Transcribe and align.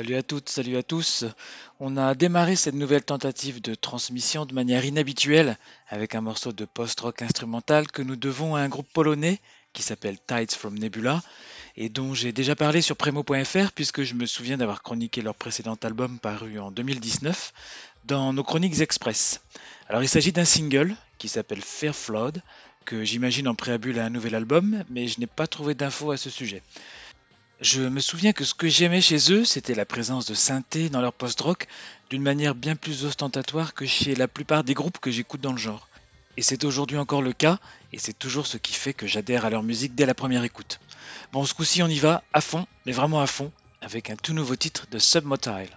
Salut 0.00 0.16
à 0.16 0.22
toutes, 0.22 0.48
salut 0.48 0.78
à 0.78 0.82
tous. 0.82 1.26
On 1.78 1.98
a 1.98 2.14
démarré 2.14 2.56
cette 2.56 2.74
nouvelle 2.74 3.04
tentative 3.04 3.60
de 3.60 3.74
transmission 3.74 4.46
de 4.46 4.54
manière 4.54 4.86
inhabituelle 4.86 5.58
avec 5.90 6.14
un 6.14 6.22
morceau 6.22 6.52
de 6.52 6.64
post-rock 6.64 7.20
instrumental 7.20 7.86
que 7.86 8.00
nous 8.00 8.16
devons 8.16 8.56
à 8.56 8.60
un 8.60 8.70
groupe 8.70 8.90
polonais 8.94 9.40
qui 9.74 9.82
s'appelle 9.82 10.16
Tides 10.26 10.52
from 10.52 10.78
Nebula 10.78 11.20
et 11.76 11.90
dont 11.90 12.14
j'ai 12.14 12.32
déjà 12.32 12.56
parlé 12.56 12.80
sur 12.80 12.96
Premo.fr 12.96 13.72
puisque 13.74 14.02
je 14.02 14.14
me 14.14 14.24
souviens 14.24 14.56
d'avoir 14.56 14.82
chroniqué 14.82 15.20
leur 15.20 15.34
précédent 15.34 15.76
album 15.82 16.18
paru 16.18 16.58
en 16.58 16.70
2019 16.70 17.52
dans 18.06 18.32
nos 18.32 18.42
chroniques 18.42 18.80
express. 18.80 19.42
Alors 19.90 20.02
il 20.02 20.08
s'agit 20.08 20.32
d'un 20.32 20.46
single 20.46 20.96
qui 21.18 21.28
s'appelle 21.28 21.60
Fair 21.60 21.94
Flood 21.94 22.40
que 22.86 23.04
j'imagine 23.04 23.48
en 23.48 23.54
préambule 23.54 23.98
à 23.98 24.06
un 24.06 24.10
nouvel 24.10 24.34
album 24.34 24.82
mais 24.88 25.08
je 25.08 25.20
n'ai 25.20 25.26
pas 25.26 25.46
trouvé 25.46 25.74
d'infos 25.74 26.10
à 26.10 26.16
ce 26.16 26.30
sujet. 26.30 26.62
Je 27.60 27.82
me 27.82 28.00
souviens 28.00 28.32
que 28.32 28.44
ce 28.44 28.54
que 28.54 28.68
j'aimais 28.68 29.02
chez 29.02 29.32
eux, 29.32 29.44
c'était 29.44 29.74
la 29.74 29.84
présence 29.84 30.24
de 30.24 30.32
synthé 30.32 30.88
dans 30.88 31.02
leur 31.02 31.12
post-rock 31.12 31.66
d'une 32.08 32.22
manière 32.22 32.54
bien 32.54 32.74
plus 32.74 33.04
ostentatoire 33.04 33.74
que 33.74 33.84
chez 33.84 34.14
la 34.14 34.28
plupart 34.28 34.64
des 34.64 34.72
groupes 34.72 34.98
que 34.98 35.10
j'écoute 35.10 35.42
dans 35.42 35.52
le 35.52 35.58
genre. 35.58 35.86
Et 36.38 36.42
c'est 36.42 36.64
aujourd'hui 36.64 36.96
encore 36.96 37.20
le 37.20 37.34
cas, 37.34 37.58
et 37.92 37.98
c'est 37.98 38.18
toujours 38.18 38.46
ce 38.46 38.56
qui 38.56 38.72
fait 38.72 38.94
que 38.94 39.06
j'adhère 39.06 39.44
à 39.44 39.50
leur 39.50 39.62
musique 39.62 39.94
dès 39.94 40.06
la 40.06 40.14
première 40.14 40.44
écoute. 40.44 40.80
Bon, 41.32 41.44
ce 41.44 41.52
coup-ci, 41.52 41.82
on 41.82 41.88
y 41.88 41.98
va 41.98 42.24
à 42.32 42.40
fond, 42.40 42.66
mais 42.86 42.92
vraiment 42.92 43.20
à 43.20 43.26
fond, 43.26 43.52
avec 43.82 44.08
un 44.08 44.16
tout 44.16 44.32
nouveau 44.32 44.56
titre 44.56 44.86
de 44.90 44.98
Submotile. 44.98 45.76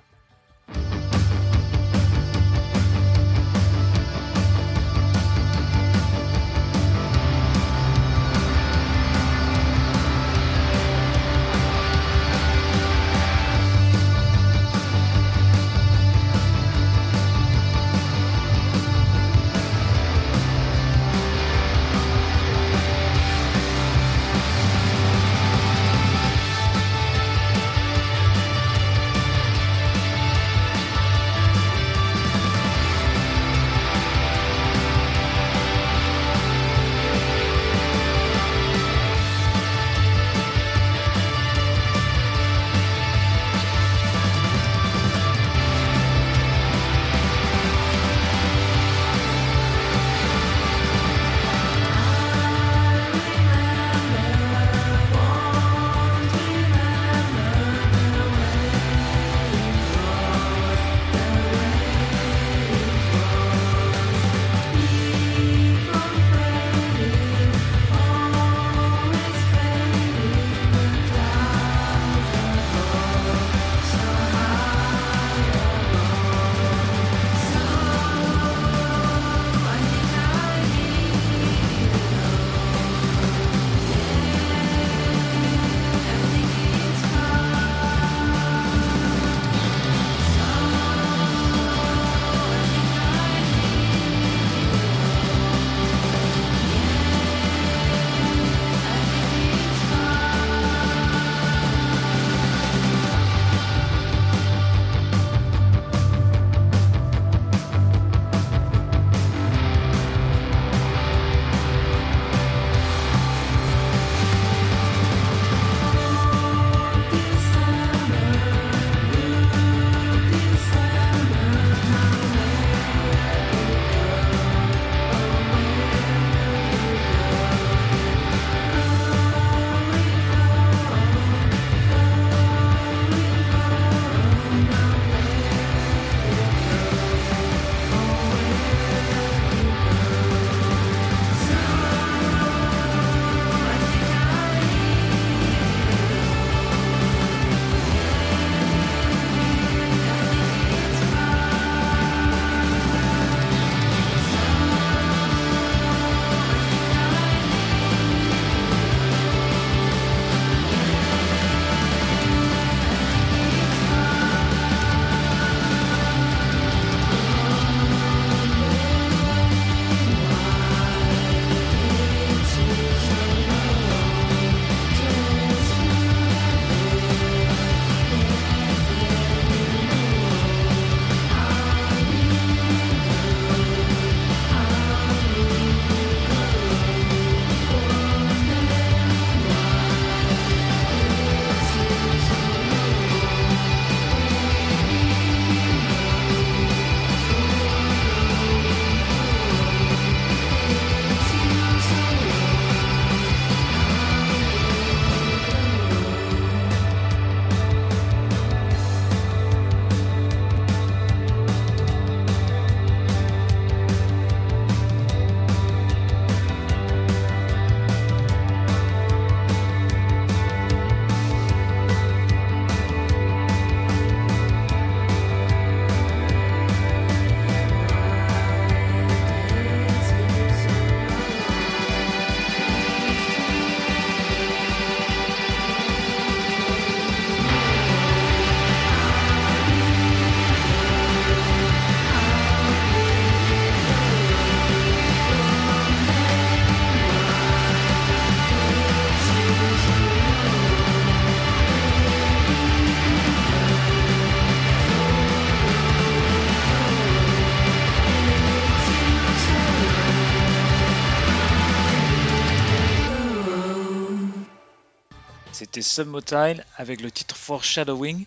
Submotile 265.84 266.66
avec 266.78 267.02
le 267.02 267.12
titre 267.12 267.36
Foreshadowing, 267.36 268.26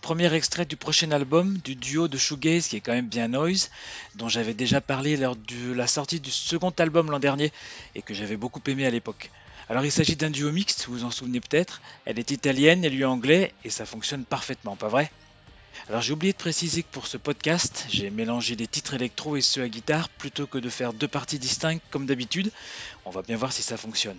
premier 0.00 0.32
extrait 0.32 0.64
du 0.64 0.76
prochain 0.76 1.10
album 1.10 1.58
du 1.58 1.74
duo 1.74 2.06
de 2.06 2.16
shoegaze 2.16 2.68
qui 2.68 2.76
est 2.76 2.80
quand 2.80 2.92
même 2.92 3.08
bien 3.08 3.28
noise, 3.28 3.70
dont 4.14 4.28
j'avais 4.28 4.54
déjà 4.54 4.80
parlé 4.80 5.16
lors 5.16 5.34
de 5.34 5.72
la 5.72 5.86
sortie 5.86 6.20
du 6.20 6.30
second 6.30 6.72
album 6.78 7.10
l'an 7.10 7.18
dernier 7.18 7.52
et 7.94 8.02
que 8.02 8.14
j'avais 8.14 8.36
beaucoup 8.36 8.62
aimé 8.66 8.86
à 8.86 8.90
l'époque. 8.90 9.30
Alors 9.68 9.84
il 9.84 9.92
s'agit 9.92 10.16
d'un 10.16 10.30
duo 10.30 10.52
mixte, 10.52 10.86
vous 10.86 10.98
vous 10.98 11.04
en 11.04 11.10
souvenez 11.10 11.40
peut-être, 11.40 11.82
elle 12.04 12.18
est 12.18 12.30
italienne 12.30 12.84
et 12.84 12.90
lui 12.90 13.04
anglais 13.04 13.52
et 13.64 13.70
ça 13.70 13.84
fonctionne 13.84 14.24
parfaitement, 14.24 14.76
pas 14.76 14.88
vrai? 14.88 15.10
Alors 15.88 16.02
j'ai 16.02 16.12
oublié 16.12 16.32
de 16.32 16.38
préciser 16.38 16.82
que 16.82 16.90
pour 16.90 17.06
ce 17.06 17.16
podcast, 17.16 17.86
j'ai 17.88 18.10
mélangé 18.10 18.56
des 18.56 18.66
titres 18.66 18.94
électro 18.94 19.36
et 19.36 19.40
ceux 19.40 19.62
à 19.62 19.68
guitare 19.68 20.08
plutôt 20.08 20.46
que 20.46 20.58
de 20.58 20.68
faire 20.68 20.92
deux 20.92 21.08
parties 21.08 21.38
distinctes 21.38 21.82
comme 21.90 22.04
d'habitude. 22.04 22.50
On 23.06 23.10
va 23.10 23.22
bien 23.22 23.36
voir 23.36 23.52
si 23.52 23.62
ça 23.62 23.76
fonctionne. 23.76 24.18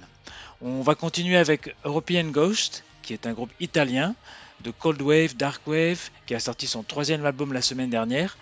On 0.61 0.81
va 0.81 0.95
continuer 0.95 1.37
avec 1.37 1.75
European 1.83 2.25
Ghost, 2.25 2.83
qui 3.03 3.13
est 3.13 3.27
un 3.27 3.33
groupe 3.33 3.51
italien 3.59 4.15
de 4.61 4.71
Cold 4.71 5.01
Wave, 5.01 5.35
Dark 5.35 5.61
Wave, 5.67 6.09
qui 6.25 6.35
a 6.35 6.39
sorti 6.39 6.67
son 6.67 6.83
troisième 6.83 7.25
album 7.25 7.53
la 7.53 7.61
semaine 7.61 7.89
dernière. 7.89 8.37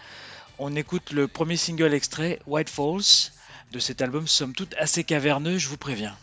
On 0.57 0.75
écoute 0.75 1.11
le 1.11 1.27
premier 1.27 1.57
single 1.57 1.93
extrait, 1.93 2.39
White 2.47 2.69
Falls, 2.69 3.31
de 3.71 3.79
cet 3.79 4.01
album 4.01 4.27
somme 4.27 4.53
toute 4.53 4.73
assez 4.75 5.03
caverneux, 5.03 5.57
je 5.57 5.67
vous 5.67 5.77
préviens. 5.77 6.15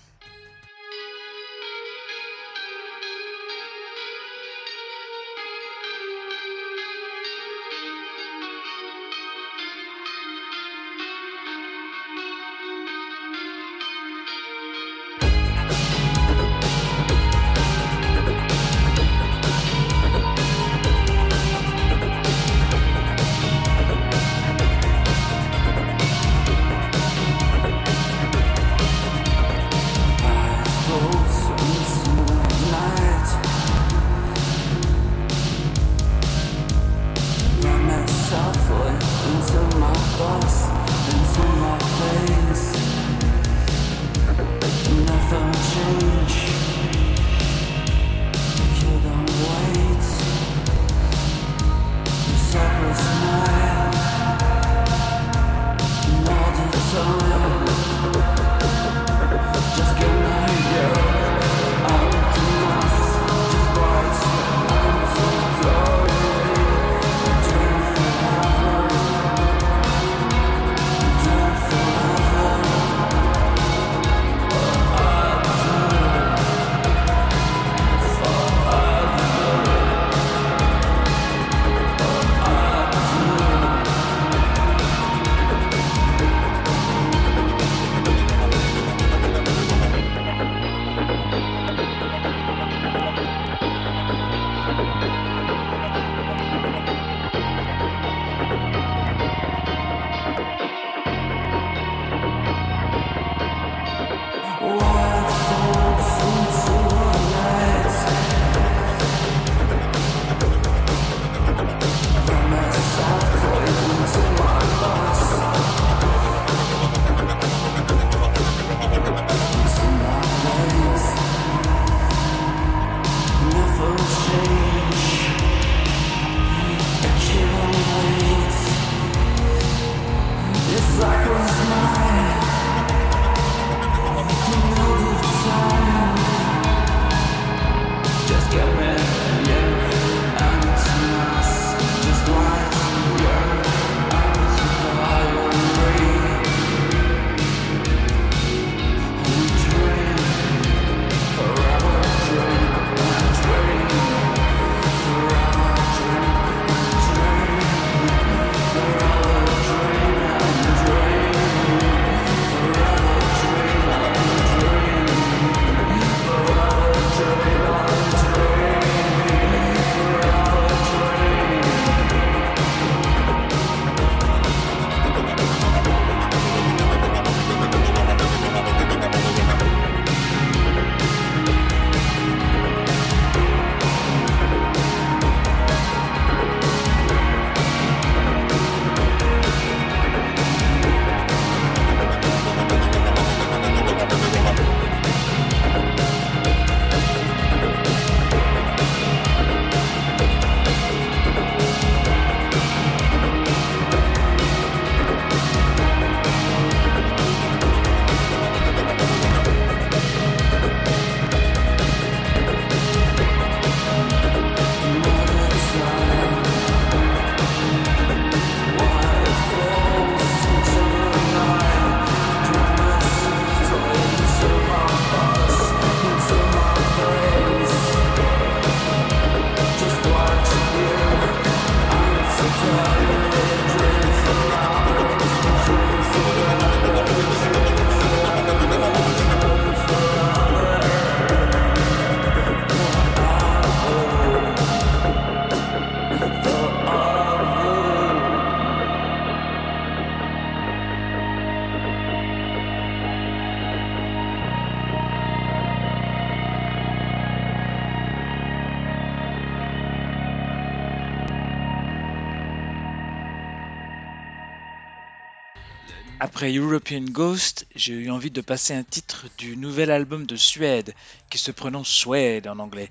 Après 266.25 266.51
European 266.57 267.03
Ghost, 267.03 267.67
j'ai 267.77 267.93
eu 267.93 268.11
envie 268.11 268.31
de 268.31 268.41
passer 268.41 268.73
un 268.73 268.83
titre 268.83 269.27
du 269.37 269.59
nouvel 269.59 269.91
album 269.91 270.25
de 270.25 270.37
Suède, 270.37 270.95
qui 271.29 271.37
se 271.37 271.51
prononce 271.51 271.91
Suède 271.91 272.49
en 272.49 272.61
anglais, 272.61 272.91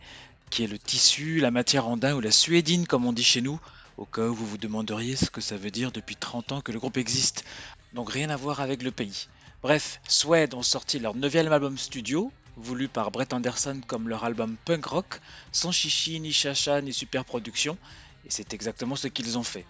qui 0.52 0.63
est 0.63 0.68
le 0.68 0.78
tissu, 0.78 1.40
la 1.40 1.50
matière 1.50 1.88
andin 1.88 2.13
ou 2.13 2.22
la 2.22 2.30
suédine 2.30 2.86
comme 2.86 3.08
on 3.08 3.12
dit 3.12 3.24
chez 3.24 3.42
nous, 3.42 3.60
au 3.98 4.06
cas 4.06 4.28
où 4.28 4.36
vous 4.36 4.46
vous 4.46 4.60
demanderiez 4.60 5.16
ce 5.16 5.32
que 5.32 5.42
ça 5.42 5.58
veut 5.58 5.72
dire 5.72 5.92
depuis 5.92 6.16
30 6.16 6.52
ans 6.52 6.62
que 6.62 6.72
le 6.72 6.78
groupe 6.78 6.98
existe. 6.98 7.44
Donc 7.94 8.12
rien 8.12 8.30
à 8.30 8.36
voir 8.36 8.62
avec 8.62 8.84
le 8.84 8.92
pays. 8.92 9.28
Bref, 9.63 10.00
Suède 10.08 10.54
ont 10.54 10.62
sorti 10.62 11.00
leur 11.00 11.16
neuvième 11.16 11.52
album 11.52 11.75
studio, 11.75 12.32
voulu 12.56 12.88
par 12.88 13.10
Brett 13.10 13.34
Anderson 13.34 13.82
comme 13.88 14.10
leur 14.10 14.25
album 14.25 14.58
punk 14.63 14.86
rock, 14.86 15.22
sans 15.52 15.72
chichi, 15.72 16.20
ni 16.20 16.32
chacha, 16.32 16.82
ni 16.82 16.94
super 16.94 17.25
production, 17.25 17.80
et 18.28 18.30
c'est 18.30 18.54
exactement 18.54 18.96
ce 18.96 19.08
qu'ils 19.08 19.40
ont 19.40 19.44
fait. 19.44 19.66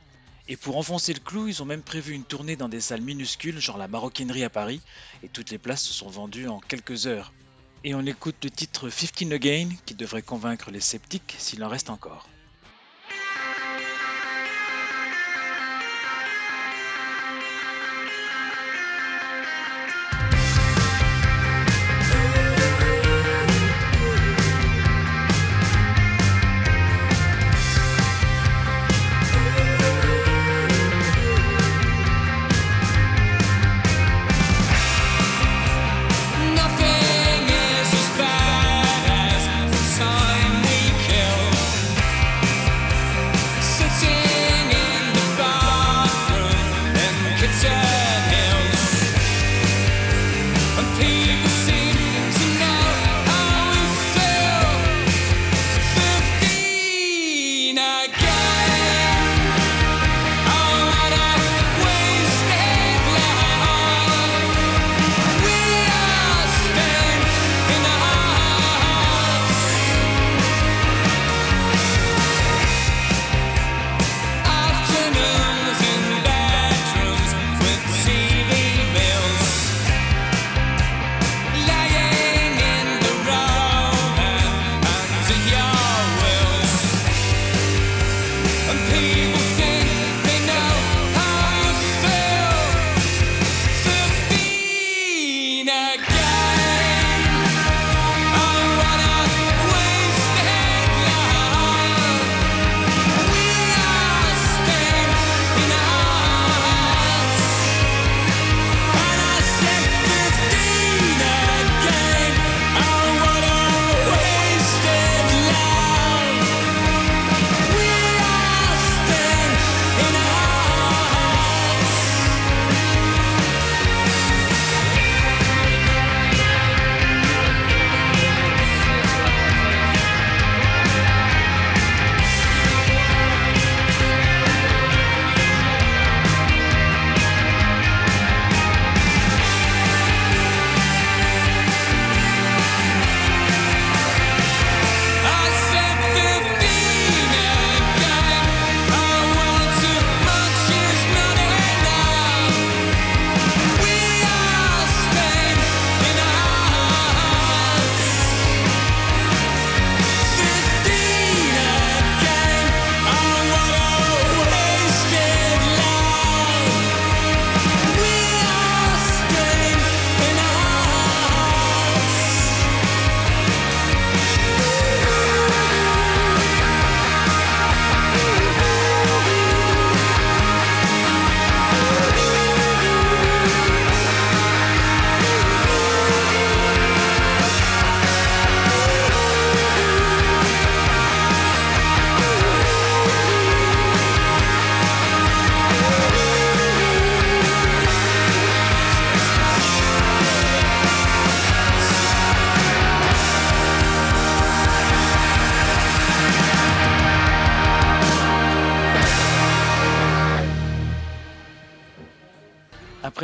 Et 0.49 0.57
pour 0.57 0.77
enfoncer 0.77 1.13
le 1.13 1.21
clou, 1.21 1.47
ils 1.47 1.61
ont 1.61 1.65
même 1.65 1.81
prévu 1.81 2.13
une 2.13 2.25
tournée 2.25 2.55
dans 2.55 2.67
des 2.67 2.81
salles 2.81 3.01
minuscules, 3.01 3.59
genre 3.59 3.77
la 3.77 3.87
Maroquinerie 3.87 4.43
à 4.43 4.49
Paris, 4.49 4.81
et 5.23 5.29
toutes 5.29 5.51
les 5.51 5.57
places 5.57 5.83
se 5.83 5.93
sont 5.93 6.09
vendues 6.09 6.49
en 6.49 6.59
quelques 6.59 7.07
heures. 7.07 7.33
Et 7.85 7.95
on 7.95 8.05
écoute 8.05 8.35
le 8.43 8.49
titre 8.49 8.89
15 8.89 9.31
Again, 9.31 9.69
qui 9.85 9.95
devrait 9.95 10.21
convaincre 10.21 10.71
les 10.71 10.81
sceptiques 10.81 11.35
s'il 11.37 11.63
en 11.63 11.69
reste 11.69 11.89
encore. 11.89 12.27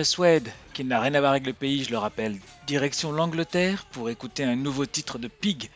Suède, 0.04 0.50
qui 0.74 0.84
n'a 0.84 1.00
rien 1.00 1.14
à 1.14 1.20
voir 1.20 1.32
avec 1.32 1.46
le 1.46 1.54
pays, 1.54 1.84
je 1.84 1.92
le 1.92 1.98
rappelle, 1.98 2.38
direction 2.68 3.12
l'Angleterre 3.12 3.86
pour 3.92 4.10
écouter 4.10 4.44
un 4.44 4.56
nouveau 4.56 4.86
titre 4.86 5.18
de 5.18 5.28
Pig, 5.28 5.70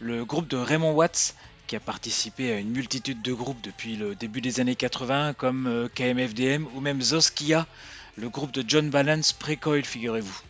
le 0.00 0.24
groupe 0.24 0.48
de 0.48 0.56
Raymond 0.56 0.92
Watts, 0.92 1.34
qui 1.66 1.76
a 1.76 1.80
participé 1.80 2.52
à 2.52 2.58
une 2.58 2.70
multitude 2.70 3.22
de 3.22 3.32
groupes 3.32 3.60
depuis 3.62 3.96
le 3.96 4.14
début 4.14 4.40
des 4.40 4.60
années 4.60 4.76
80, 4.76 5.34
comme 5.34 5.66
euh, 5.66 5.88
KMFDM 5.94 6.66
ou 6.74 6.80
même 6.80 7.02
Zoskia, 7.02 7.66
le 8.16 8.28
groupe 8.28 8.52
de 8.52 8.64
John 8.66 8.90
Balance 8.90 9.32
pré-coil, 9.32 9.84
figurez-vous. 9.84 10.40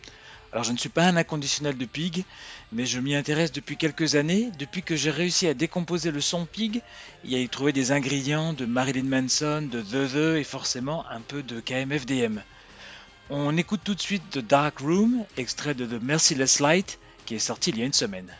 Alors 0.53 0.63
je 0.63 0.71
ne 0.71 0.77
suis 0.77 0.89
pas 0.89 1.05
un 1.05 1.17
inconditionnel 1.17 1.77
de 1.77 1.85
Pig, 1.85 2.23
mais 2.71 2.85
je 2.85 2.99
m'y 2.99 3.15
intéresse 3.15 3.51
depuis 3.51 3.77
quelques 3.77 4.15
années, 4.15 4.51
depuis 4.57 4.81
que 4.81 4.95
j'ai 4.95 5.11
réussi 5.11 5.47
à 5.47 5.53
décomposer 5.53 6.11
le 6.11 6.21
son 6.21 6.45
Pig 6.45 6.81
et 7.27 7.35
à 7.35 7.39
y 7.39 7.49
trouver 7.49 7.73
des 7.73 7.91
ingrédients 7.91 8.53
de 8.53 8.65
Marilyn 8.65 9.03
Manson, 9.03 9.67
de 9.69 9.81
The 9.81 10.13
The 10.13 10.37
et 10.37 10.43
forcément 10.43 11.05
un 11.09 11.21
peu 11.21 11.43
de 11.43 11.59
KMFDM. 11.59 12.41
On 13.29 13.57
écoute 13.57 13.81
tout 13.83 13.93
de 13.93 13.99
suite 13.99 14.23
The 14.31 14.39
Dark 14.39 14.79
Room, 14.79 15.25
extrait 15.35 15.73
de 15.73 15.85
The 15.85 16.01
Merciless 16.01 16.61
Light, 16.61 16.97
qui 17.25 17.35
est 17.35 17.39
sorti 17.39 17.71
il 17.71 17.77
y 17.79 17.81
a 17.81 17.85
une 17.85 17.91
semaine. 17.91 18.31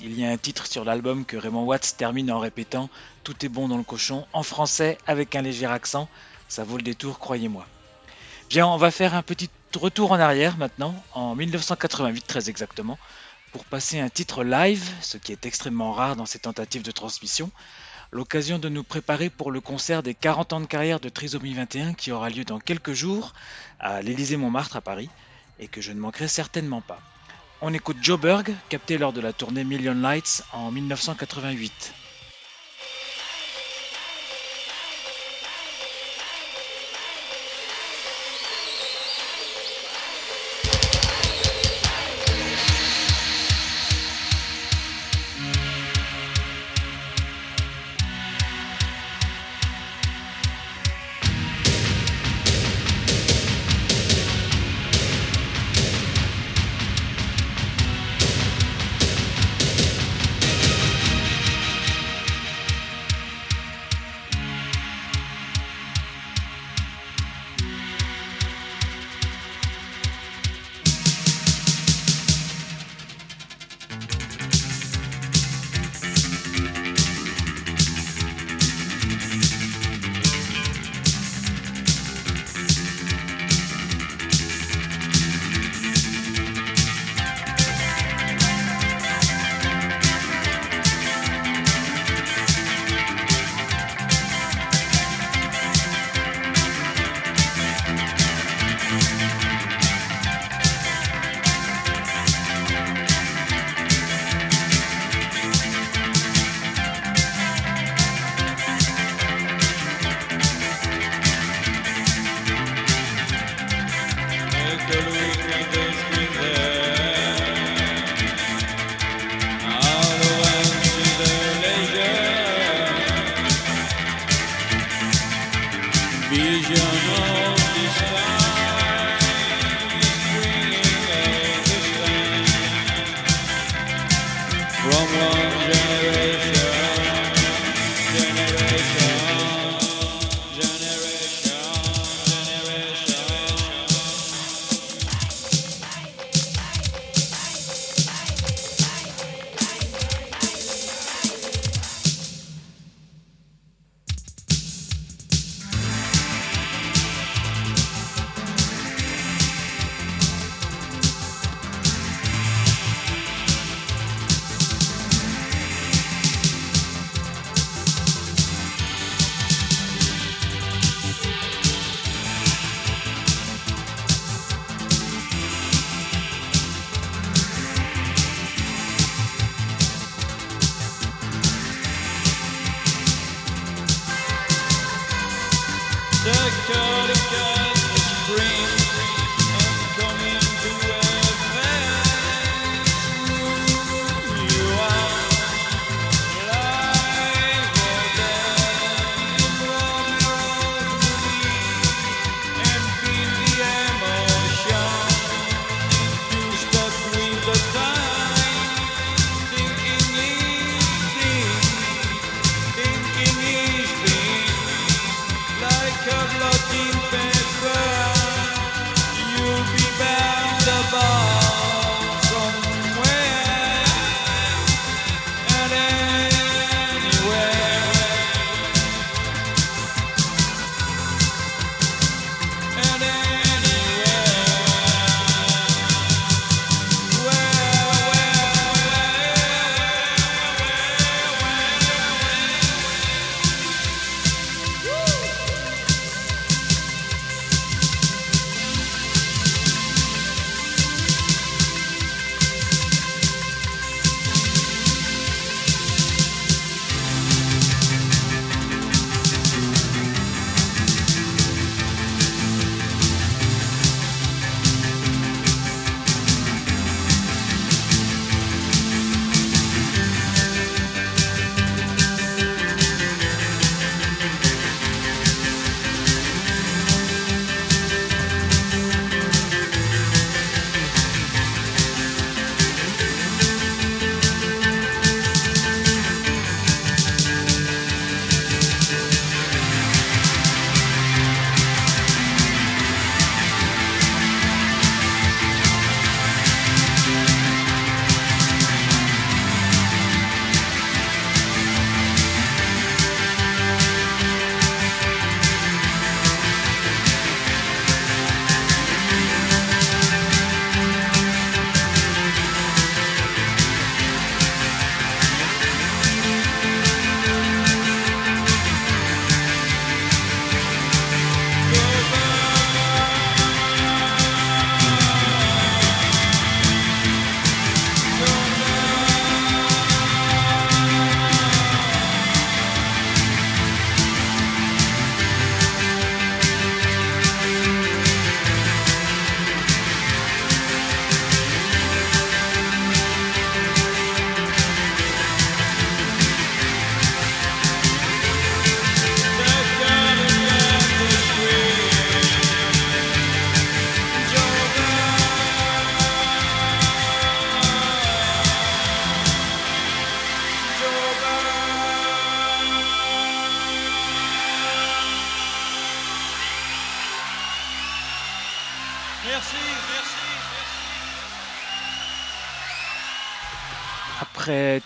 Il 0.00 0.18
y 0.18 0.24
a 0.24 0.30
un 0.30 0.36
titre 0.36 0.66
sur 0.66 0.84
l'album 0.84 1.24
que 1.24 1.36
Raymond 1.36 1.64
Watts 1.64 1.96
termine 1.96 2.30
en 2.30 2.38
répétant 2.38 2.88
Tout 3.24 3.44
est 3.44 3.48
bon 3.48 3.68
dans 3.68 3.76
le 3.76 3.82
cochon 3.82 4.26
en 4.32 4.42
français 4.42 4.98
avec 5.06 5.36
un 5.36 5.42
léger 5.42 5.66
accent. 5.66 6.08
Ça 6.48 6.64
vaut 6.64 6.76
le 6.76 6.82
détour, 6.82 7.18
croyez-moi. 7.18 7.66
Bien, 8.48 8.66
on 8.66 8.76
va 8.76 8.90
faire 8.90 9.14
un 9.14 9.22
petit 9.22 9.50
retour 9.74 10.12
en 10.12 10.20
arrière 10.20 10.56
maintenant, 10.56 10.94
en 11.14 11.34
1988 11.34 12.26
très 12.26 12.50
exactement, 12.50 12.98
pour 13.52 13.64
passer 13.64 14.00
un 14.00 14.08
titre 14.08 14.44
live, 14.44 14.88
ce 15.00 15.18
qui 15.18 15.32
est 15.32 15.46
extrêmement 15.46 15.92
rare 15.92 16.16
dans 16.16 16.26
ces 16.26 16.38
tentatives 16.38 16.82
de 16.82 16.90
transmission. 16.90 17.50
L'occasion 18.10 18.58
de 18.58 18.68
nous 18.68 18.84
préparer 18.84 19.30
pour 19.30 19.50
le 19.50 19.60
concert 19.60 20.02
des 20.02 20.14
40 20.14 20.52
ans 20.52 20.60
de 20.60 20.66
carrière 20.66 21.00
de 21.00 21.08
Trisomie 21.08 21.54
21 21.54 21.94
qui 21.94 22.12
aura 22.12 22.28
lieu 22.30 22.44
dans 22.44 22.58
quelques 22.58 22.92
jours 22.92 23.32
à 23.80 24.02
l'Élysée 24.02 24.36
Montmartre 24.36 24.76
à 24.76 24.80
Paris 24.80 25.08
et 25.58 25.68
que 25.68 25.80
je 25.80 25.92
ne 25.92 26.00
manquerai 26.00 26.28
certainement 26.28 26.80
pas. 26.80 27.00
On 27.64 27.72
écoute 27.72 27.98
Joe 28.02 28.18
Berg, 28.18 28.56
capté 28.68 28.98
lors 28.98 29.12
de 29.12 29.20
la 29.20 29.32
tournée 29.32 29.62
Million 29.62 29.94
Lights 29.94 30.42
en 30.52 30.72
1988. 30.72 31.94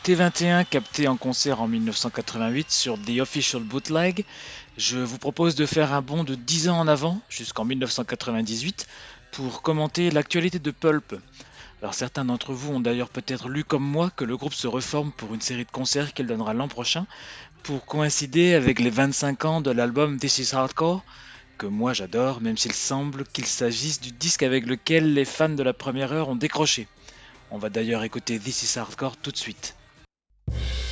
T21 0.07 0.65
capté 0.65 1.09
en 1.09 1.17
concert 1.17 1.61
en 1.61 1.67
1988 1.67 2.71
sur 2.71 2.97
The 2.97 3.19
Official 3.19 3.65
Bootleg, 3.65 4.25
je 4.77 4.99
vous 4.99 5.19
propose 5.19 5.57
de 5.57 5.67
faire 5.67 5.93
un 5.93 6.01
bond 6.01 6.23
de 6.23 6.37
10 6.37 6.69
ans 6.69 6.79
en 6.79 6.87
avant, 6.87 7.21
jusqu'en 7.29 7.65
1998, 7.65 8.87
pour 9.33 9.63
commenter 9.63 10.13
l'actualité 10.13 10.61
de 10.61 10.71
Pulp. 10.71 11.17
Alors 11.83 11.95
certains 11.95 12.25
d'entre 12.25 12.53
vous 12.53 12.73
ont 12.73 12.79
d'ailleurs 12.79 13.09
peut-être 13.09 13.49
lu 13.49 13.65
comme 13.65 13.83
moi 13.83 14.11
que 14.15 14.23
le 14.25 14.37
groupe 14.37 14.55
se 14.55 14.69
reforme 14.69 15.11
pour 15.11 15.35
une 15.35 15.41
série 15.41 15.65
de 15.65 15.73
concerts 15.73 16.15
qu'il 16.15 16.29
donnera 16.29 16.55
l'an 16.55 16.69
prochain, 16.69 17.09
pour 17.65 17.85
coïncider 17.85 18.55
avec 18.55 18.79
les 18.79 18.91
25 18.91 19.45
ans 19.45 19.61
de 19.61 19.73
l'album 19.73 20.21
This 20.21 20.39
Is 20.39 20.55
Hardcore, 20.55 21.03
que 21.59 21.67
moi 21.67 21.95
j'adore, 21.95 22.41
même 22.41 22.57
s'il 22.57 22.75
semble 22.75 23.25
qu'il 23.25 23.47
s'agisse 23.47 24.01
du 24.01 24.13
disque 24.13 24.45
avec 24.45 24.67
lequel 24.67 25.15
les 25.15 25.25
fans 25.25 25.49
de 25.49 25.65
la 25.65 25.73
première 25.73 26.13
heure 26.13 26.29
ont 26.29 26.37
décroché. 26.37 26.87
On 27.51 27.59
va 27.59 27.71
d'ailleurs 27.71 28.05
écouter 28.05 28.39
This 28.39 28.63
Is 28.63 28.79
Hardcore 28.79 29.17
tout 29.17 29.33
de 29.33 29.37
suite. 29.37 29.76
You 30.49 30.86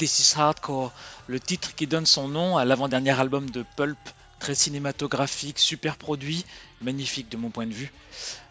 This 0.00 0.18
is 0.20 0.40
Hardcore, 0.40 0.92
le 1.26 1.38
titre 1.38 1.74
qui 1.74 1.86
donne 1.86 2.06
son 2.06 2.26
nom 2.26 2.56
à 2.56 2.64
l'avant-dernier 2.64 3.10
album 3.20 3.50
de 3.50 3.66
Pulp, 3.76 3.98
très 4.38 4.54
cinématographique, 4.54 5.58
super 5.58 5.98
produit, 5.98 6.46
magnifique 6.80 7.28
de 7.28 7.36
mon 7.36 7.50
point 7.50 7.66
de 7.66 7.74
vue. 7.74 7.92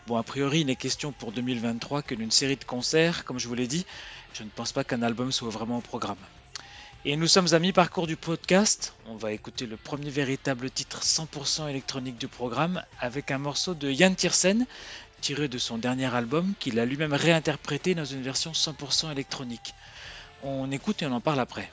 Bon, 0.05 0.17
a 0.17 0.21
priori, 0.21 0.59
il 0.59 0.67
n'est 0.67 0.75
question 0.75 1.11
pour 1.11 1.31
2023 1.31 2.03
que 2.03 2.13
d'une 2.13 2.29
série 2.29 2.55
de 2.55 2.63
concerts, 2.65 3.25
comme 3.25 3.39
je 3.39 3.47
vous 3.47 3.55
l'ai 3.55 3.65
dit, 3.65 3.87
je 4.35 4.43
ne 4.43 4.49
pense 4.49 4.73
pas 4.73 4.83
qu'un 4.83 5.01
album 5.01 5.31
soit 5.31 5.49
vraiment 5.49 5.79
au 5.79 5.81
programme. 5.81 6.19
Et 7.03 7.15
nous 7.15 7.27
sommes 7.27 7.51
à 7.51 7.57
mi-parcours 7.57 8.05
du 8.05 8.15
podcast, 8.15 8.93
on 9.07 9.15
va 9.15 9.31
écouter 9.31 9.65
le 9.65 9.75
premier 9.75 10.11
véritable 10.11 10.69
titre 10.69 11.01
100% 11.01 11.67
électronique 11.67 12.19
du 12.19 12.27
programme 12.27 12.83
avec 12.99 13.31
un 13.31 13.39
morceau 13.39 13.73
de 13.73 13.89
Yann 13.89 14.15
Tiersen, 14.15 14.67
tiré 15.19 15.47
de 15.47 15.57
son 15.57 15.79
dernier 15.79 16.13
album 16.13 16.53
qu'il 16.59 16.79
a 16.79 16.85
lui-même 16.85 17.13
réinterprété 17.13 17.95
dans 17.95 18.05
une 18.05 18.21
version 18.21 18.51
100% 18.51 19.11
électronique. 19.11 19.73
On 20.43 20.71
écoute 20.71 21.01
et 21.01 21.05
on 21.05 21.11
en 21.11 21.21
parle 21.21 21.39
après. 21.39 21.69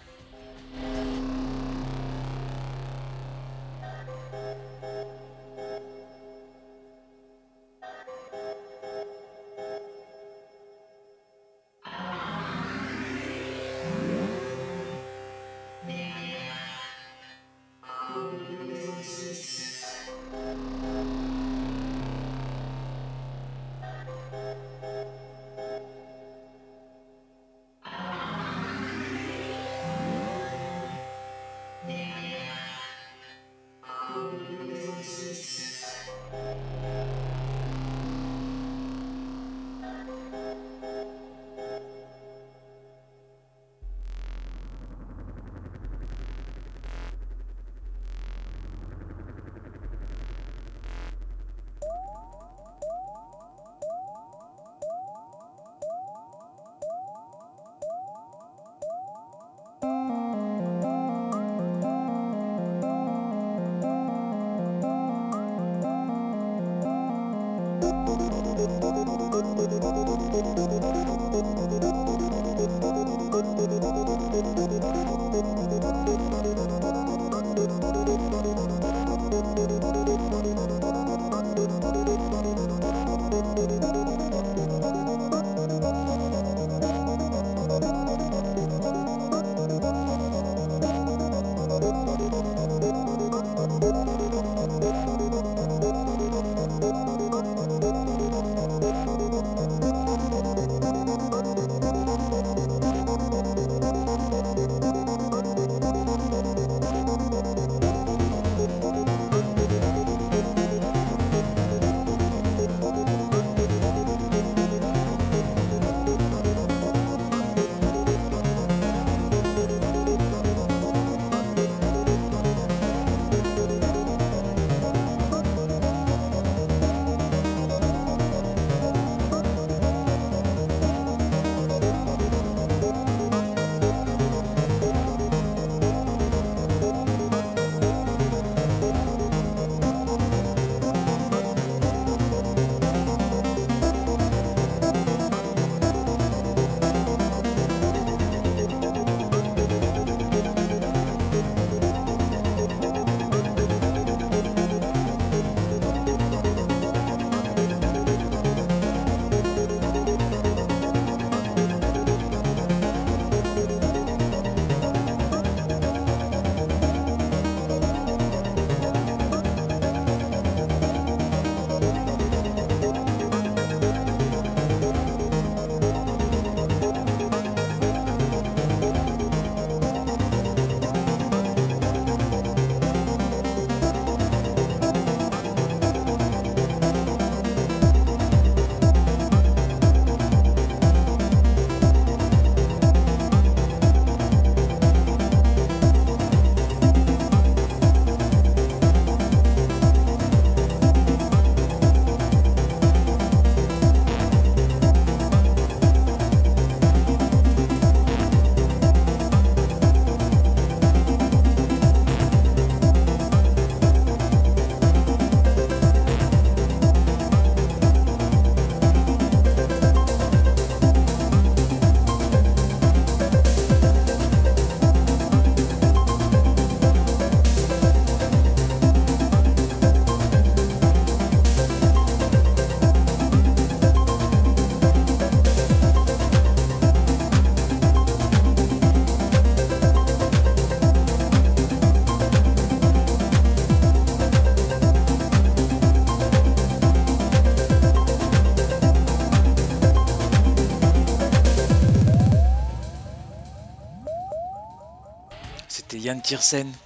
Thank 68.56 68.96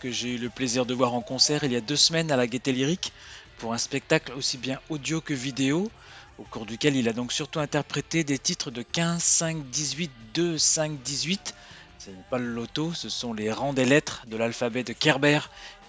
Que 0.00 0.10
j'ai 0.10 0.34
eu 0.34 0.36
le 0.36 0.50
plaisir 0.50 0.84
de 0.84 0.92
voir 0.92 1.14
en 1.14 1.22
concert 1.22 1.64
il 1.64 1.72
y 1.72 1.76
a 1.76 1.80
deux 1.80 1.96
semaines 1.96 2.30
à 2.30 2.36
la 2.36 2.46
Gaieté 2.46 2.72
Lyrique, 2.72 3.10
pour 3.56 3.72
un 3.72 3.78
spectacle 3.78 4.34
aussi 4.34 4.58
bien 4.58 4.78
audio 4.90 5.22
que 5.22 5.32
vidéo, 5.32 5.90
au 6.36 6.42
cours 6.42 6.66
duquel 6.66 6.94
il 6.94 7.08
a 7.08 7.14
donc 7.14 7.32
surtout 7.32 7.58
interprété 7.58 8.22
des 8.22 8.38
titres 8.38 8.70
de 8.70 8.82
15, 8.82 9.22
5, 9.22 9.70
18, 9.70 10.10
2, 10.34 10.58
5, 10.58 11.02
18. 11.02 11.54
Ce 11.98 12.10
n'est 12.10 12.16
pas 12.28 12.36
le 12.36 12.52
loto, 12.52 12.92
ce 12.92 13.08
sont 13.08 13.32
les 13.32 13.50
rangs 13.50 13.72
des 13.72 13.86
lettres 13.86 14.26
de 14.26 14.36
l'alphabet 14.36 14.84
de 14.84 14.92
Kerber, 14.92 15.40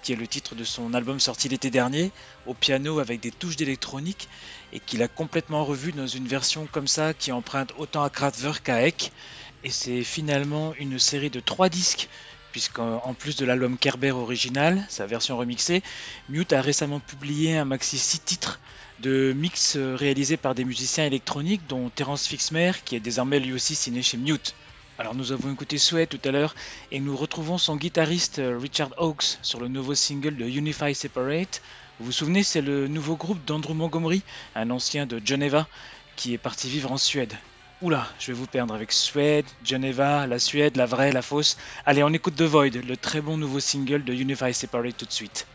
qui 0.01 0.13
est 0.13 0.15
le 0.15 0.27
titre 0.27 0.55
de 0.55 0.63
son 0.63 0.93
album 0.93 1.19
sorti 1.19 1.49
l'été 1.49 1.69
dernier, 1.69 2.11
au 2.45 2.53
piano 2.53 2.99
avec 2.99 3.19
des 3.19 3.31
touches 3.31 3.57
d'électronique, 3.57 4.29
et 4.71 4.79
qu'il 4.79 5.03
a 5.03 5.09
complètement 5.09 5.65
revu 5.65 5.91
dans 5.91 6.07
une 6.07 6.25
version 6.25 6.69
comme 6.71 6.87
ça 6.87 7.13
qui 7.13 7.33
emprunte 7.33 7.73
autant 7.77 8.03
à 8.03 8.09
Kraftwerk 8.09 8.63
qu'à 8.63 8.87
Eck. 8.87 9.11
Et 9.65 9.69
c'est 9.69 10.03
finalement 10.03 10.73
une 10.79 10.97
série 10.97 11.29
de 11.29 11.39
trois 11.41 11.69
disques, 11.69 12.07
puisqu'en 12.51 13.13
plus 13.17 13.35
de 13.35 13.45
l'album 13.45 13.77
Kerber 13.77 14.11
original, 14.11 14.85
sa 14.89 15.05
version 15.05 15.37
remixée, 15.37 15.81
Mute 16.29 16.53
a 16.53 16.61
récemment 16.61 16.99
publié 16.99 17.57
un 17.57 17.65
maxi 17.65 17.97
6 17.97 18.19
titres 18.19 18.59
de 18.99 19.33
mix 19.35 19.77
réalisés 19.77 20.37
par 20.37 20.53
des 20.53 20.65
musiciens 20.65 21.05
électroniques, 21.05 21.61
dont 21.67 21.89
Terence 21.89 22.27
Fixmer, 22.27 22.73
qui 22.85 22.95
est 22.95 22.99
désormais 22.99 23.39
lui 23.39 23.53
aussi 23.53 23.75
signé 23.75 24.03
chez 24.03 24.17
Mute. 24.17 24.53
Alors 24.99 25.15
nous 25.15 25.31
avons 25.31 25.51
écouté 25.51 25.79
Sweat 25.79 26.09
tout 26.09 26.19
à 26.29 26.31
l'heure 26.31 26.53
et 26.91 26.99
nous 26.99 27.17
retrouvons 27.17 27.57
son 27.57 27.75
guitariste 27.75 28.39
Richard 28.43 28.91
Oakes 28.97 29.39
sur 29.41 29.59
le 29.59 29.67
nouveau 29.67 29.95
single 29.95 30.35
de 30.35 30.45
Unify 30.45 30.93
Separate. 30.93 31.63
Vous 31.99 32.05
vous 32.05 32.11
souvenez, 32.11 32.43
c'est 32.43 32.61
le 32.61 32.87
nouveau 32.87 33.15
groupe 33.15 33.43
d'Andrew 33.45 33.73
Montgomery, 33.73 34.21
un 34.53 34.69
ancien 34.69 35.07
de 35.07 35.19
Geneva, 35.23 35.67
qui 36.15 36.33
est 36.33 36.37
parti 36.37 36.69
vivre 36.69 36.91
en 36.91 36.97
Suède. 36.97 37.33
Oula, 37.81 38.07
je 38.19 38.27
vais 38.27 38.33
vous 38.33 38.45
perdre 38.45 38.75
avec 38.75 38.91
Suède, 38.91 39.45
Geneva, 39.63 40.27
la 40.27 40.37
Suède, 40.37 40.77
la 40.77 40.85
vraie, 40.85 41.11
la 41.11 41.23
fausse. 41.23 41.57
Allez, 41.83 42.03
on 42.03 42.09
écoute 42.09 42.35
The 42.35 42.43
Void, 42.43 42.75
le 42.87 42.95
très 42.95 43.21
bon 43.21 43.37
nouveau 43.37 43.59
single 43.59 44.03
de 44.03 44.13
Unify 44.13 44.53
Separate 44.53 44.97
tout 44.97 45.05
de 45.05 45.11
suite. 45.11 45.47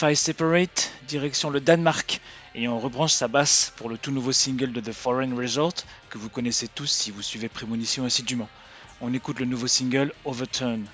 Unify 0.00 0.14
Separate, 0.14 0.92
direction 1.08 1.50
le 1.50 1.60
Danemark, 1.60 2.20
et 2.54 2.68
on 2.68 2.78
rebranche 2.78 3.14
sa 3.14 3.26
basse 3.26 3.72
pour 3.74 3.88
le 3.88 3.98
tout 3.98 4.12
nouveau 4.12 4.30
single 4.30 4.70
de 4.70 4.80
The 4.80 4.92
Foreign 4.92 5.36
Resort, 5.36 5.74
que 6.08 6.18
vous 6.18 6.28
connaissez 6.28 6.68
tous 6.68 6.86
si 6.86 7.10
vous 7.10 7.20
suivez 7.20 7.48
Prémonition 7.48 8.04
assidûment. 8.04 8.48
On 9.00 9.12
écoute 9.12 9.40
le 9.40 9.46
nouveau 9.46 9.66
single 9.66 10.12
Overturn. 10.24 10.86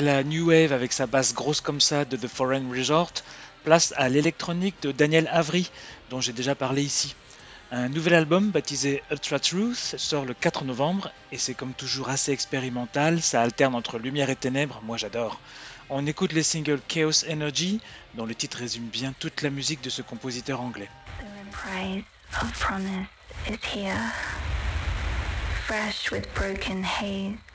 La 0.00 0.24
New 0.24 0.48
Wave 0.48 0.72
avec 0.72 0.92
sa 0.92 1.06
basse 1.06 1.34
grosse 1.34 1.60
comme 1.60 1.80
ça 1.80 2.04
de 2.04 2.16
The 2.16 2.26
Foreign 2.26 2.68
Resort, 2.68 3.12
place 3.62 3.94
à 3.96 4.08
l'électronique 4.08 4.74
de 4.82 4.90
Daniel 4.90 5.28
Avery, 5.30 5.70
dont 6.10 6.20
j'ai 6.20 6.32
déjà 6.32 6.56
parlé 6.56 6.82
ici. 6.82 7.14
Un 7.70 7.88
nouvel 7.88 8.14
album 8.14 8.50
baptisé 8.50 9.04
Ultra 9.12 9.38
Truth 9.38 9.94
sort 9.96 10.24
le 10.24 10.34
4 10.34 10.64
novembre 10.64 11.12
et 11.30 11.38
c'est 11.38 11.54
comme 11.54 11.74
toujours 11.74 12.08
assez 12.08 12.32
expérimental, 12.32 13.22
ça 13.22 13.40
alterne 13.40 13.76
entre 13.76 13.98
lumière 13.98 14.30
et 14.30 14.36
ténèbres, 14.36 14.80
moi 14.82 14.96
j'adore. 14.96 15.40
On 15.90 16.06
écoute 16.06 16.32
les 16.32 16.42
singles 16.42 16.80
Chaos 16.88 17.24
Energy, 17.30 17.80
dont 18.14 18.26
le 18.26 18.34
titre 18.34 18.58
résume 18.58 18.88
bien 18.88 19.14
toute 19.18 19.42
la 19.42 19.50
musique 19.50 19.80
de 19.80 19.90
ce 19.90 20.02
compositeur 20.02 20.60
anglais. 20.60 20.90
haze. 27.00 27.53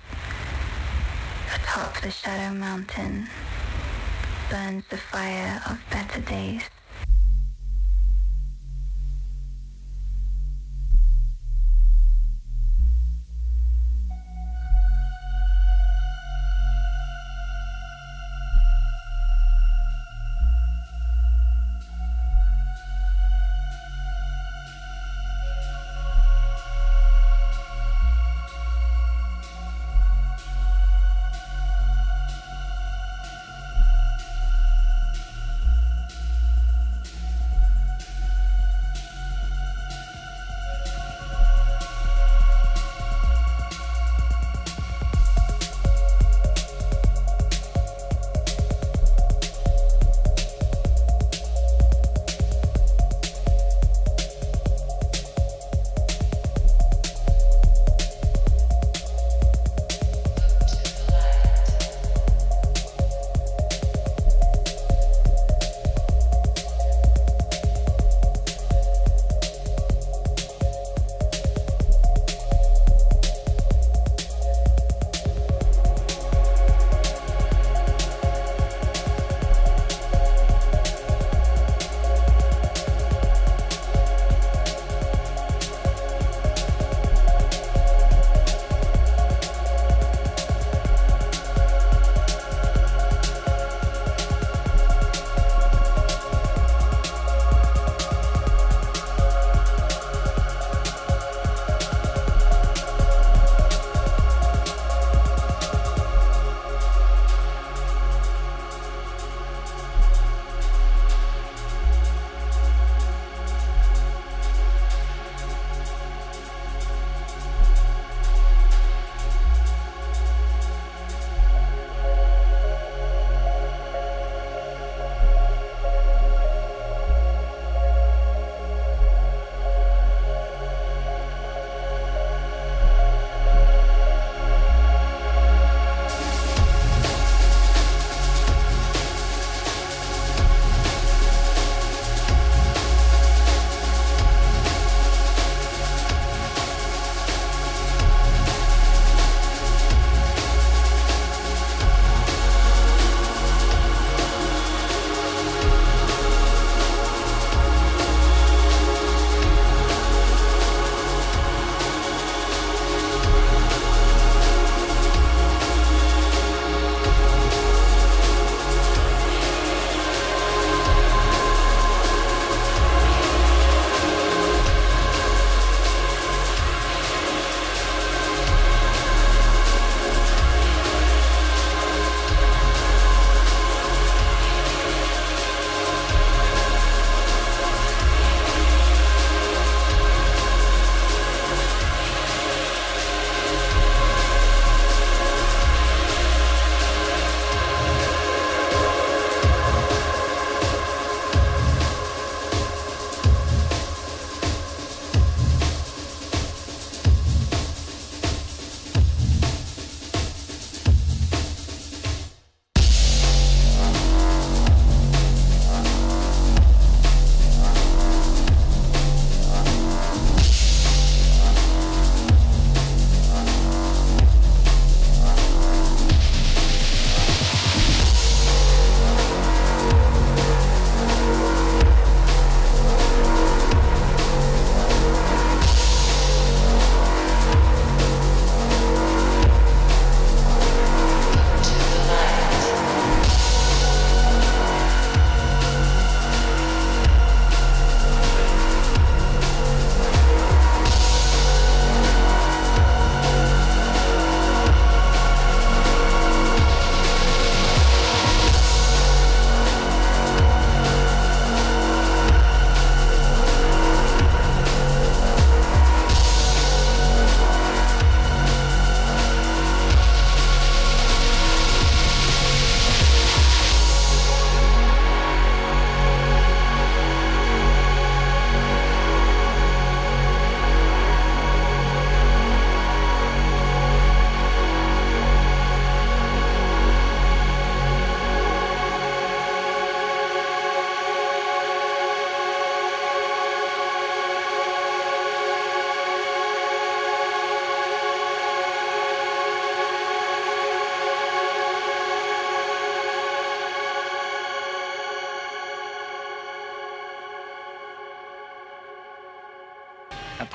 Atop 1.56 2.02
the 2.02 2.12
shadow 2.12 2.54
mountain 2.56 3.28
burns 4.52 4.84
the 4.90 4.98
fire 4.98 5.62
of 5.68 5.80
better 5.90 6.22
days. 6.22 6.62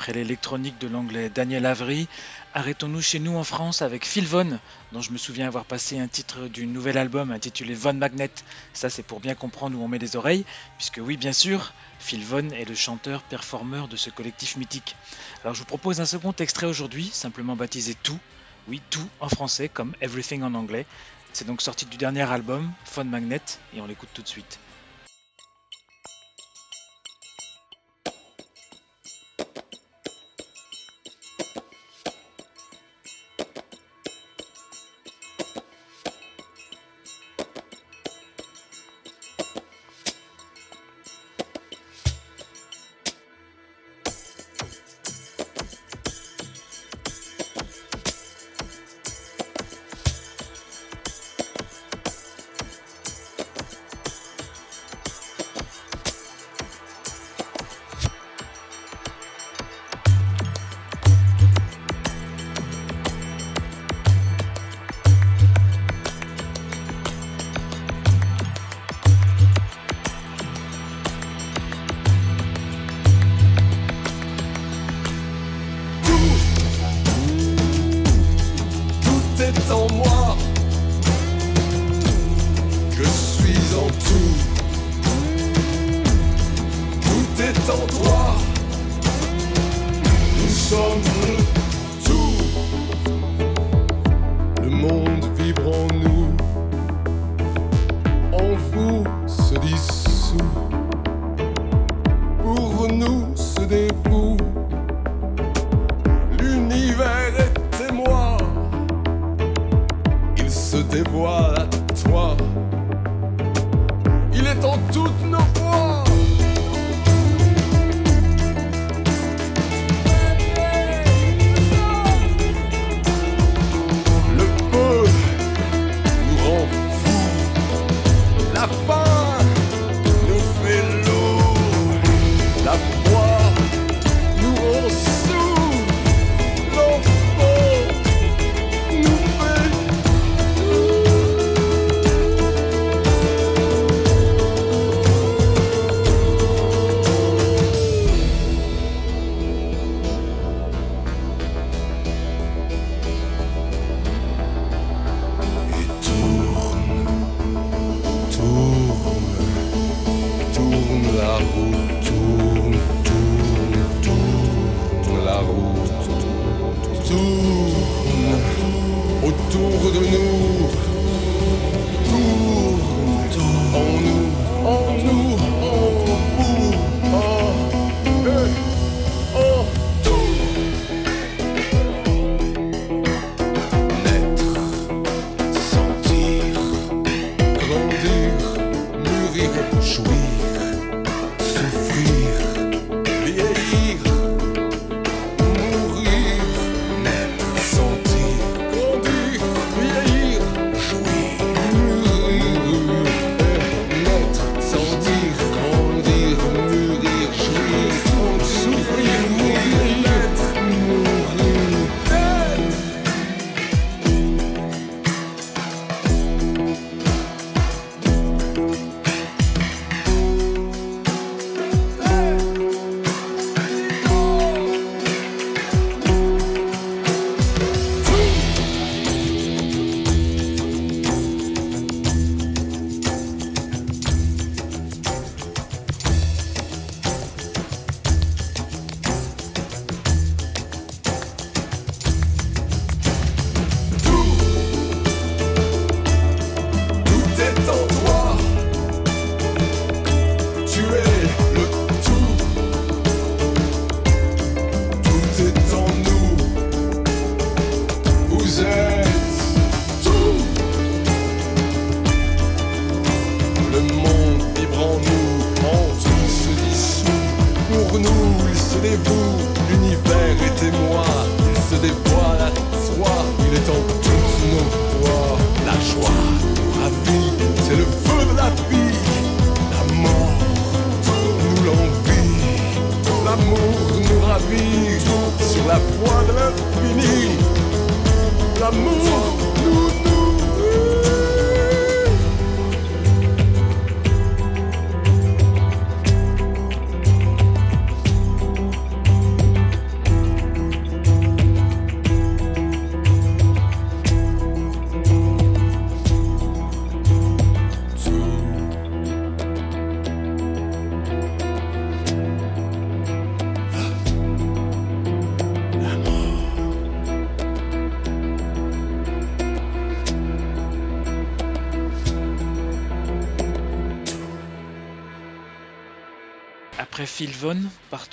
après 0.05 0.21
l'électronique 0.21 0.77
de 0.77 0.87
l'anglais 0.87 1.31
Daniel 1.31 1.65
Avery, 1.65 2.07
arrêtons-nous 2.53 3.01
chez 3.01 3.17
nous 3.17 3.35
en 3.37 3.43
France 3.43 3.81
avec 3.81 4.05
Phil 4.05 4.27
Vaughan, 4.27 4.59
dont 4.91 5.01
je 5.01 5.09
me 5.09 5.17
souviens 5.17 5.47
avoir 5.47 5.65
passé 5.65 5.97
un 5.97 6.07
titre 6.07 6.47
du 6.47 6.67
nouvel 6.67 6.99
album 6.99 7.31
intitulé 7.31 7.73
Von 7.73 7.93
Magnet. 7.93 8.29
Ça, 8.71 8.91
c'est 8.91 9.01
pour 9.01 9.19
bien 9.19 9.33
comprendre 9.33 9.75
où 9.75 9.83
on 9.83 9.87
met 9.87 9.97
les 9.97 10.15
oreilles, 10.15 10.45
puisque 10.77 10.99
oui, 11.01 11.17
bien 11.17 11.33
sûr, 11.33 11.73
Phil 11.97 12.23
Vaughan 12.23 12.51
est 12.51 12.69
le 12.69 12.75
chanteur-performeur 12.75 13.87
de 13.87 13.95
ce 13.95 14.11
collectif 14.11 14.57
mythique. 14.57 14.95
Alors, 15.43 15.55
je 15.55 15.61
vous 15.61 15.65
propose 15.65 15.99
un 15.99 16.05
second 16.05 16.33
extrait 16.33 16.67
aujourd'hui, 16.67 17.09
simplement 17.11 17.55
baptisé 17.55 17.95
Tout. 18.03 18.19
Oui, 18.67 18.83
tout 18.91 19.09
en 19.21 19.29
français, 19.29 19.69
comme 19.69 19.95
Everything 20.01 20.43
en 20.43 20.53
anglais. 20.53 20.85
C'est 21.33 21.47
donc 21.47 21.63
sorti 21.63 21.87
du 21.87 21.97
dernier 21.97 22.29
album, 22.31 22.71
Von 22.93 23.05
Magnet, 23.05 23.41
et 23.73 23.81
on 23.81 23.87
l'écoute 23.87 24.09
tout 24.13 24.21
de 24.21 24.27
suite. 24.27 24.59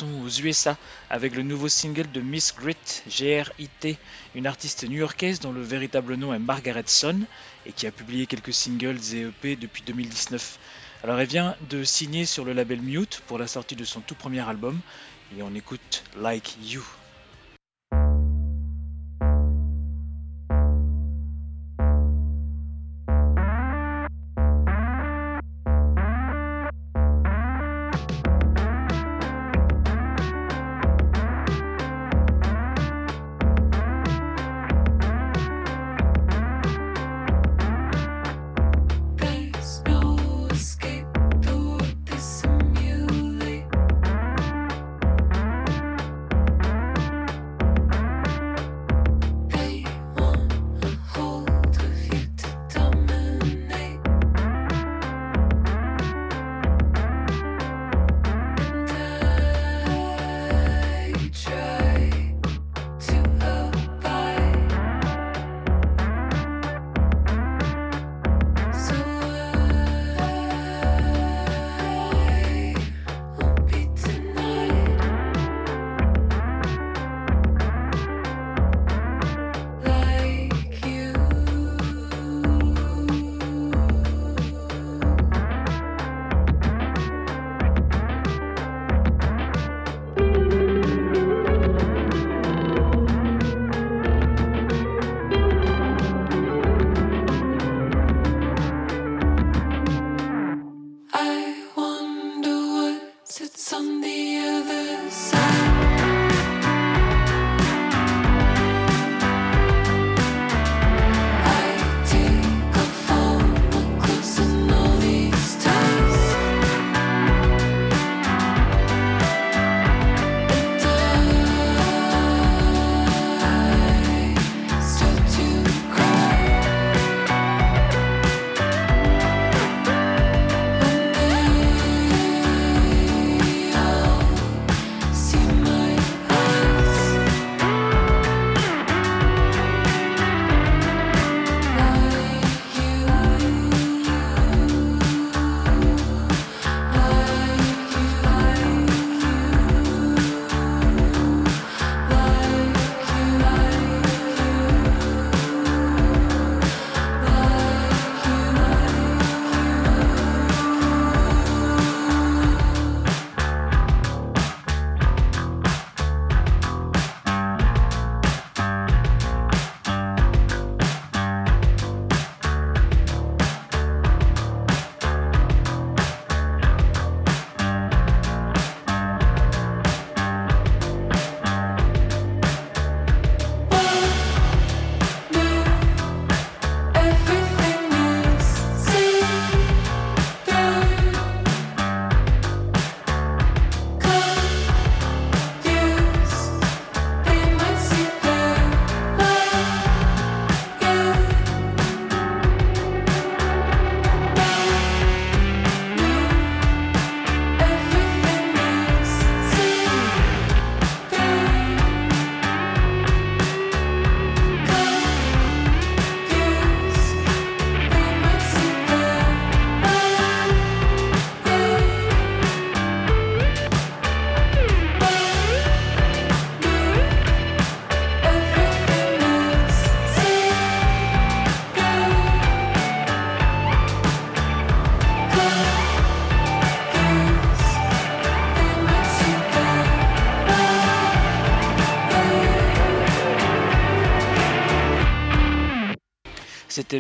Aux 0.02 0.28
USA 0.28 0.76
avec 1.10 1.36
le 1.36 1.42
nouveau 1.42 1.68
single 1.68 2.10
de 2.10 2.20
Miss 2.20 2.54
Grit, 2.56 2.74
G-R-I-T, 3.08 3.96
une 4.34 4.48
artiste 4.48 4.82
new-yorkaise 4.88 5.38
dont 5.38 5.52
le 5.52 5.62
véritable 5.62 6.16
nom 6.16 6.34
est 6.34 6.40
Margaret 6.40 6.82
Son 6.86 7.20
et 7.66 7.72
qui 7.72 7.86
a 7.86 7.92
publié 7.92 8.26
quelques 8.26 8.52
singles 8.52 8.98
et 9.14 9.20
EP 9.20 9.54
depuis 9.54 9.84
2019. 9.84 10.58
Alors 11.04 11.20
elle 11.20 11.28
vient 11.28 11.54
de 11.70 11.84
signer 11.84 12.26
sur 12.26 12.44
le 12.44 12.52
label 12.52 12.80
Mute 12.80 13.20
pour 13.28 13.38
la 13.38 13.46
sortie 13.46 13.76
de 13.76 13.84
son 13.84 14.00
tout 14.00 14.16
premier 14.16 14.40
album 14.40 14.80
et 15.36 15.42
on 15.42 15.54
écoute 15.54 16.02
Like 16.16 16.56
You. 16.64 16.82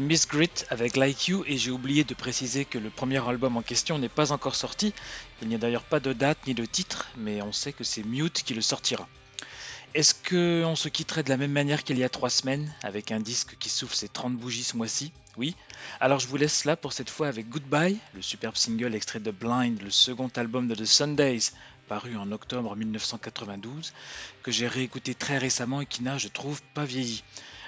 Miss 0.00 0.26
Grit 0.26 0.64
avec 0.70 0.96
Like 0.96 1.28
You 1.28 1.44
et 1.46 1.58
j'ai 1.58 1.70
oublié 1.70 2.04
de 2.04 2.14
préciser 2.14 2.64
que 2.64 2.78
le 2.78 2.90
premier 2.90 3.26
album 3.28 3.56
en 3.56 3.62
question 3.62 3.98
n'est 3.98 4.08
pas 4.08 4.32
encore 4.32 4.54
sorti. 4.54 4.94
Il 5.40 5.48
n'y 5.48 5.54
a 5.54 5.58
d'ailleurs 5.58 5.84
pas 5.84 6.00
de 6.00 6.12
date 6.12 6.38
ni 6.46 6.54
de 6.54 6.64
titre, 6.64 7.08
mais 7.16 7.42
on 7.42 7.52
sait 7.52 7.72
que 7.72 7.84
c'est 7.84 8.02
Mute 8.02 8.42
qui 8.42 8.54
le 8.54 8.62
sortira. 8.62 9.08
Est-ce 9.94 10.14
qu'on 10.14 10.74
se 10.74 10.88
quitterait 10.88 11.22
de 11.22 11.28
la 11.28 11.36
même 11.36 11.52
manière 11.52 11.84
qu'il 11.84 11.98
y 11.98 12.04
a 12.04 12.08
trois 12.08 12.30
semaines, 12.30 12.72
avec 12.82 13.12
un 13.12 13.20
disque 13.20 13.56
qui 13.58 13.68
souffle 13.68 13.94
ses 13.94 14.08
30 14.08 14.36
bougies 14.36 14.64
ce 14.64 14.76
mois-ci? 14.76 15.12
Oui 15.36 15.54
Alors 16.00 16.18
je 16.18 16.28
vous 16.28 16.36
laisse 16.36 16.64
là 16.64 16.76
pour 16.76 16.92
cette 16.92 17.10
fois 17.10 17.28
avec 17.28 17.48
Goodbye, 17.48 17.98
le 18.14 18.22
superbe 18.22 18.56
single 18.56 18.94
extrait 18.94 19.20
de 19.20 19.30
Blind, 19.30 19.82
le 19.82 19.90
second 19.90 20.30
album 20.36 20.68
de 20.68 20.74
The 20.74 20.86
Sundays, 20.86 21.52
paru 21.88 22.16
en 22.16 22.32
octobre 22.32 22.74
1992, 22.74 23.92
que 24.42 24.50
j'ai 24.50 24.66
réécouté 24.66 25.14
très 25.14 25.36
récemment 25.36 25.82
et 25.82 25.86
qui 25.86 26.02
n'a, 26.02 26.16
je 26.16 26.28
trouve, 26.28 26.62
pas 26.74 26.86
vieilli. 26.86 27.22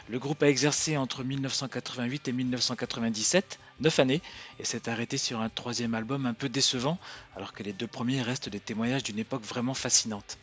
Le 0.09 0.19
groupe 0.19 0.43
a 0.43 0.49
exercé 0.49 0.97
entre 0.99 1.25
1988 1.25 2.29
et 2.29 2.33
1997, 2.33 3.59
9 3.81 3.99
années, 4.01 4.23
et 4.59 4.65
s'est 4.65 4.89
arrêté 4.89 5.17
sur 5.17 5.41
un 5.41 5.49
troisième 5.49 5.95
album 5.95 6.27
un 6.27 6.35
peu 6.35 6.51
décevant, 6.51 6.99
alors 7.37 7.55
que 7.55 7.63
les 7.63 7.73
deux 7.73 7.87
premiers 7.87 8.21
restent 8.21 8.51
des 8.51 8.61
témoignages 8.61 9.03
d'une 9.03 9.19
époque 9.19 9.45
vraiment 9.45 9.75
fascinante. 9.75 10.39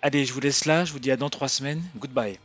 Allez, 0.00 0.24
je 0.24 0.32
vous 0.32 0.40
laisse 0.40 0.64
là, 0.64 0.84
je 0.84 0.92
vous 0.92 1.00
dis 1.00 1.10
à 1.10 1.16
dans 1.16 1.30
trois 1.30 1.48
semaines, 1.48 1.82
goodbye. 1.96 2.38